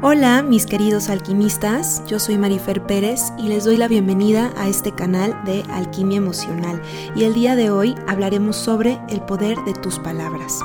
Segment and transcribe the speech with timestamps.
[0.00, 4.92] Hola mis queridos alquimistas, yo soy Marifer Pérez y les doy la bienvenida a este
[4.92, 6.80] canal de Alquimia Emocional
[7.16, 10.60] y el día de hoy hablaremos sobre el poder de tus palabras.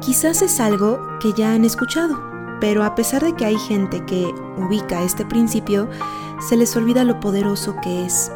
[0.00, 2.18] Quizás es algo que ya han escuchado,
[2.58, 5.90] pero a pesar de que hay gente que ubica este principio,
[6.48, 8.32] se les olvida lo poderoso que es.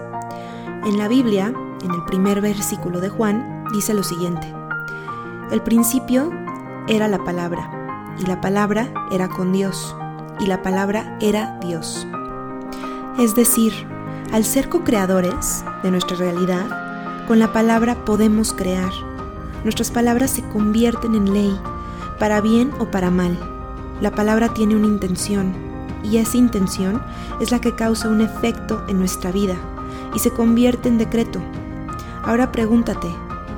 [0.85, 4.47] En la Biblia, en el primer versículo de Juan, dice lo siguiente.
[5.51, 6.31] El principio
[6.87, 7.86] era la palabra
[8.19, 9.95] y la palabra era con Dios,
[10.41, 12.07] y la palabra era Dios.
[13.19, 13.73] Es decir,
[14.33, 18.91] al ser co-creadores de nuestra realidad, con la palabra podemos crear.
[19.65, 21.59] Nuestras palabras se convierten en ley,
[22.19, 23.39] para bien o para mal.
[24.01, 25.55] La palabra tiene una intención,
[26.03, 27.03] y esa intención
[27.41, 29.57] es la que causa un efecto en nuestra vida
[30.15, 31.41] y se convierte en decreto.
[32.23, 33.09] Ahora pregúntate,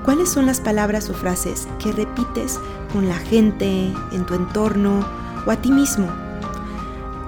[0.08, 2.58] ¿Cuáles son las palabras o frases que repites
[2.94, 5.06] con la gente, en tu entorno
[5.46, 6.08] o a ti mismo?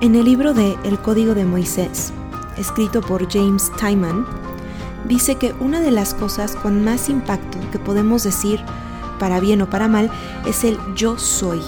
[0.00, 2.10] En el libro de El Código de Moisés,
[2.56, 4.24] escrito por James Tyman,
[5.06, 8.64] dice que una de las cosas con más impacto que podemos decir,
[9.18, 10.10] para bien o para mal,
[10.46, 11.60] es el yo soy.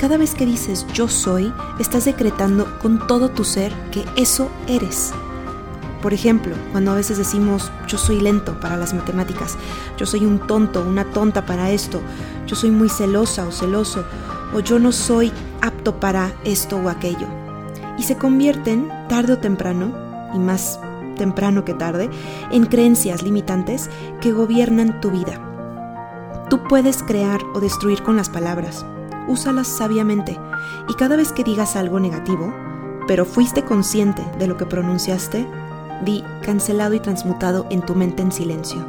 [0.00, 5.12] Cada vez que dices yo soy, estás decretando con todo tu ser que eso eres.
[6.02, 9.56] Por ejemplo, cuando a veces decimos yo soy lento para las matemáticas,
[9.96, 12.00] yo soy un tonto, una tonta para esto,
[12.46, 14.04] yo soy muy celosa o celoso,
[14.52, 17.28] o yo no soy apto para esto o aquello.
[17.98, 19.94] Y se convierten, tarde o temprano,
[20.34, 20.80] y más
[21.16, 22.10] temprano que tarde,
[22.50, 23.88] en creencias limitantes
[24.20, 25.40] que gobiernan tu vida.
[26.50, 28.84] Tú puedes crear o destruir con las palabras.
[29.28, 30.36] Úsalas sabiamente
[30.88, 32.52] y cada vez que digas algo negativo,
[33.06, 35.46] pero fuiste consciente de lo que pronunciaste,
[36.04, 38.84] di cancelado y transmutado en tu mente en silencio.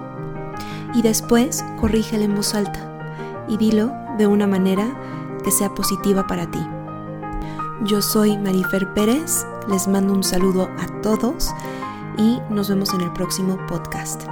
[0.93, 4.87] Y después corrígelo en voz alta y dilo de una manera
[5.43, 6.59] que sea positiva para ti.
[7.85, 11.51] Yo soy Marifer Pérez, les mando un saludo a todos
[12.17, 14.23] y nos vemos en el próximo podcast.